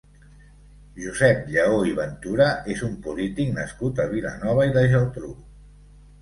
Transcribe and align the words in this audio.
Josep 1.01 1.43
Lleó 1.55 1.75
i 1.89 1.93
Ventura 1.99 2.47
és 2.77 2.81
un 2.87 2.95
polític 3.09 3.53
nascut 3.59 4.03
a 4.05 4.09
Vilanova 4.15 4.67
i 4.71 4.75
la 4.79 4.85
Geltrú. 4.95 5.31